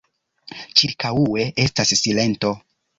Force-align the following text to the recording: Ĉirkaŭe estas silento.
Ĉirkaŭe 0.81 1.47
estas 1.67 1.97
silento. 2.05 2.59